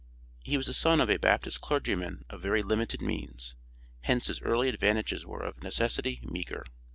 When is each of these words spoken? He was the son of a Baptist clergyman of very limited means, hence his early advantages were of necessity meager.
He 0.43 0.57
was 0.57 0.65
the 0.65 0.73
son 0.73 0.99
of 0.99 1.11
a 1.11 1.17
Baptist 1.19 1.61
clergyman 1.61 2.25
of 2.27 2.41
very 2.41 2.63
limited 2.63 3.03
means, 3.03 3.53
hence 4.05 4.25
his 4.25 4.41
early 4.41 4.67
advantages 4.67 5.27
were 5.27 5.43
of 5.43 5.61
necessity 5.61 6.21
meager. 6.23 6.65